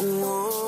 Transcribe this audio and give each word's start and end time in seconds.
Whoa. 0.00 0.67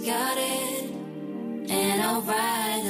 you 0.00 0.06
got 0.06 0.38
it, 0.38 0.90
and 1.70 2.00
I'll 2.00 2.22
ride. 2.22 2.89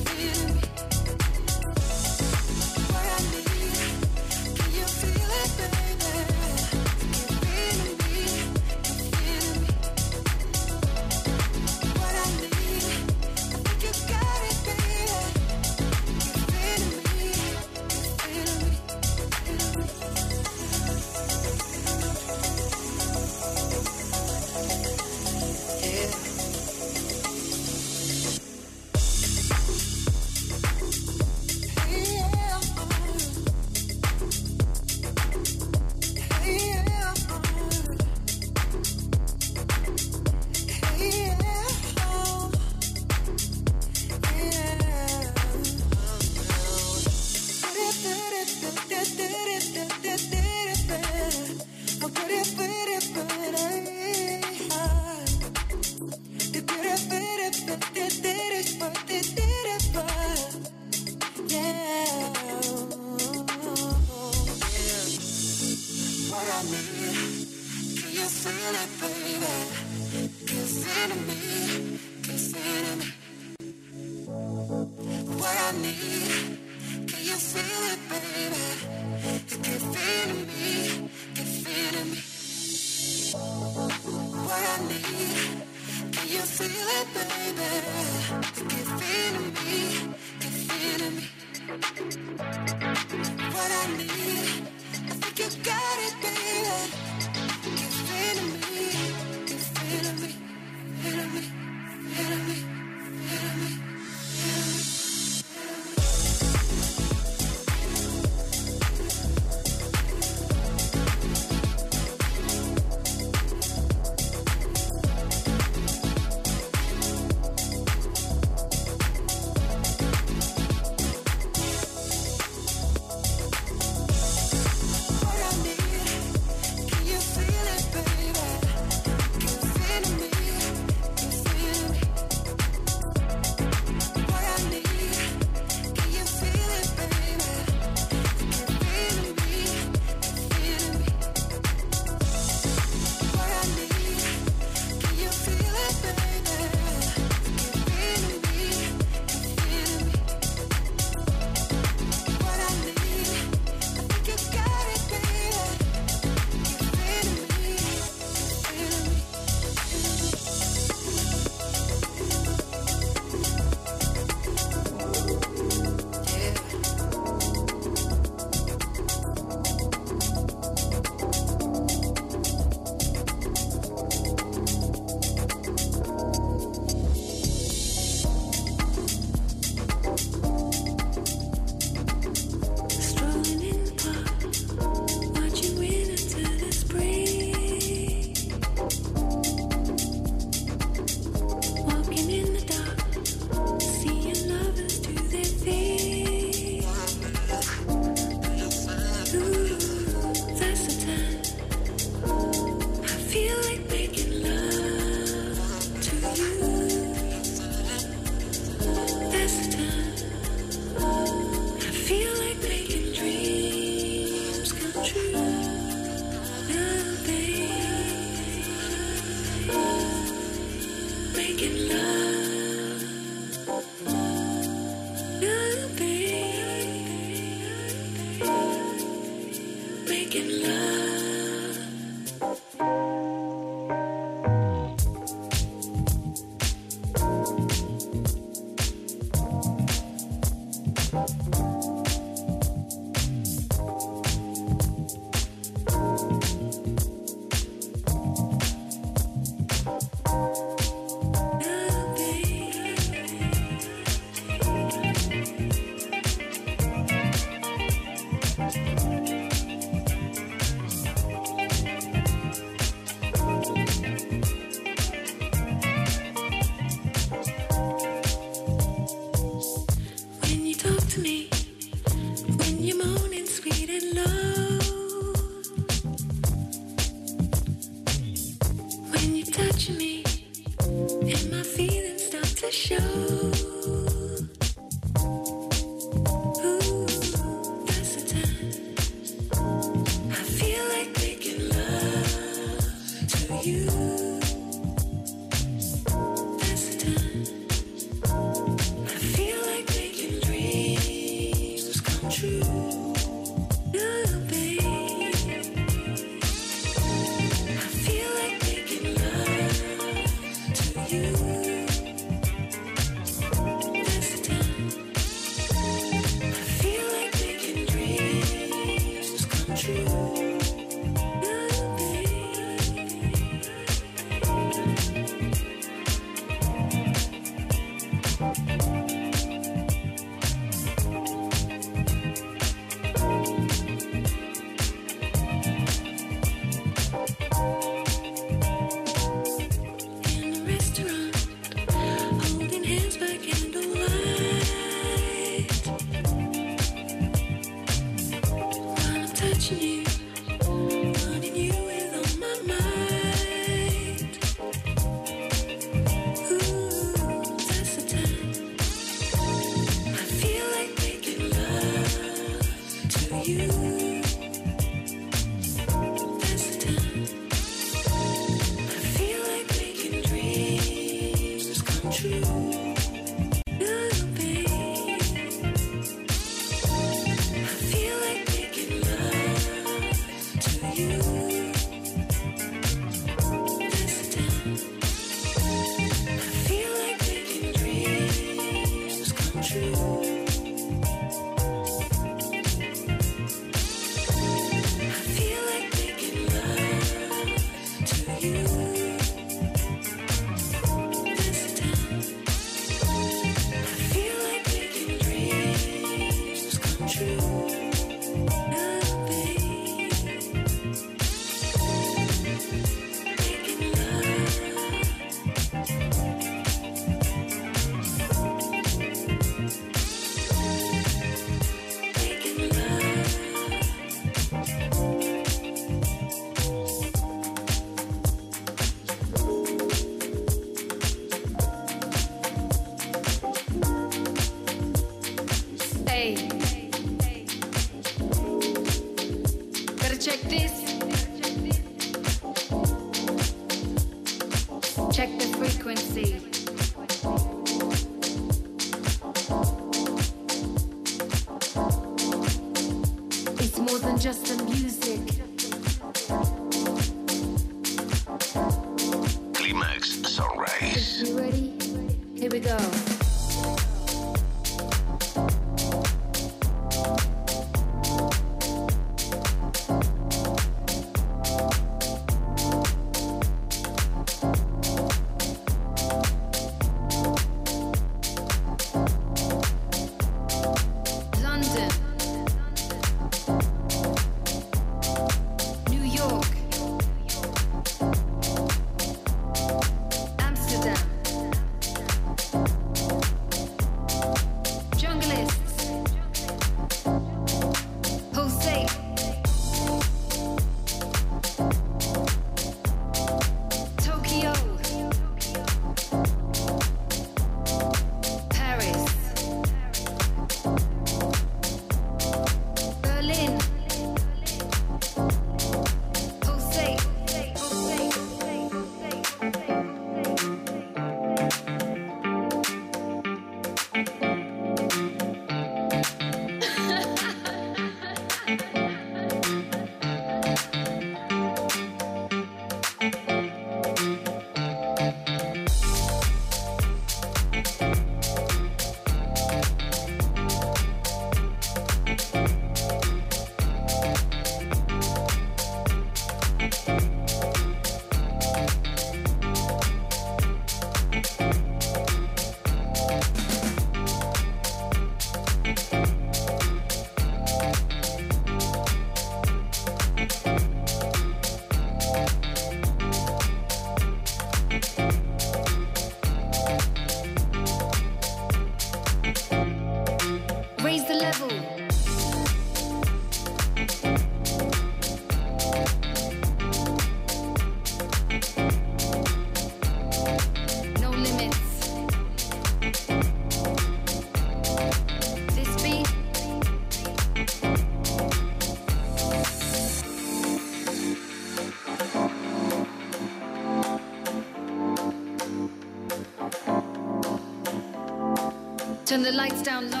Turn 599.11 599.23
the 599.23 599.31
lights 599.33 599.61
down 599.61 599.91
low. 599.91 600.00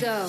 go. 0.00 0.28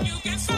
Que 0.00 0.51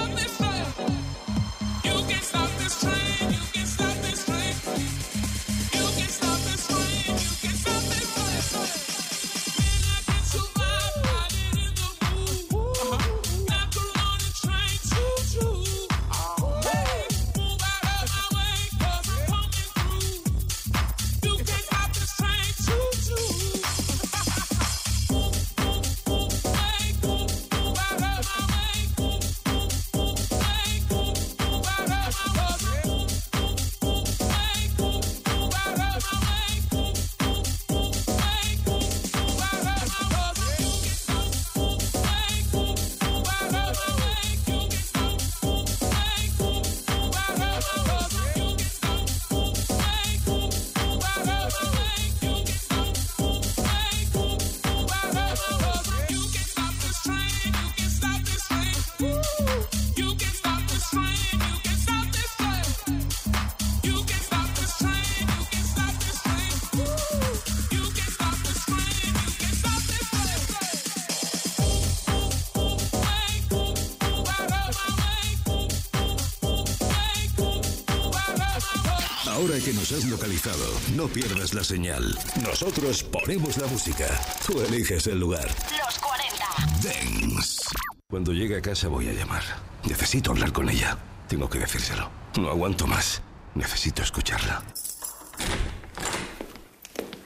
no 80.95 81.09
pierdas 81.09 81.55
la 81.55 81.65
señal. 81.65 82.19
Nosotros 82.43 83.03
ponemos 83.03 83.57
la 83.57 83.67
música. 83.67 84.07
Tú 84.47 84.61
eliges 84.61 85.07
el 85.07 85.19
lugar. 85.19 85.49
Los 85.85 85.99
40. 85.99 86.45
Dance. 86.83 87.63
Cuando 88.11 88.33
llegue 88.33 88.59
a 88.59 88.63
casa 88.63 88.89
voy 88.89 89.09
a 89.09 89.13
llamar. 89.13 89.43
Necesito 89.89 90.33
hablar 90.33 90.53
con 90.53 90.69
ella. 90.69 90.99
Tengo 91.29 91.49
que 91.49 91.59
decírselo. 91.59 92.11
No 92.39 92.51
aguanto 92.51 92.87
más. 92.87 93.23
Necesito 93.55 94.03
escucharla. 94.03 94.63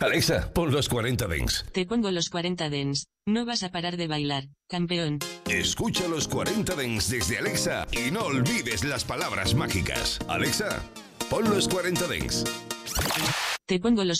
Alexa, 0.00 0.52
pon 0.52 0.70
los 0.70 0.88
40 0.88 1.26
Dens. 1.26 1.64
Te 1.72 1.86
pongo 1.86 2.12
los 2.12 2.30
40 2.30 2.70
Dens. 2.70 3.08
No 3.26 3.44
vas 3.44 3.64
a 3.64 3.70
parar 3.70 3.96
de 3.96 4.06
bailar, 4.06 4.44
campeón. 4.68 5.18
Escucha 5.46 6.06
los 6.06 6.28
40 6.28 6.76
Dens 6.76 7.10
desde 7.10 7.38
Alexa 7.38 7.86
y 7.90 8.12
no 8.12 8.20
olvides 8.20 8.84
las 8.84 9.04
palabras 9.04 9.54
mágicas. 9.54 10.20
Alexa, 10.28 10.82
Pon 11.28 11.44
los 11.50 11.68
40 11.68 12.06
Dings. 12.06 12.44
Te 13.66 13.78
pongo 13.78 14.02
los 14.02 14.16